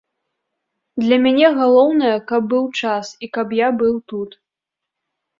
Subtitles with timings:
[1.01, 4.31] Для мяне галоўнае, каб быў час і каб я быў тут.